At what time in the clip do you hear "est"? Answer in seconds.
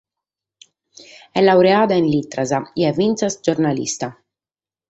1.37-1.45, 2.89-2.97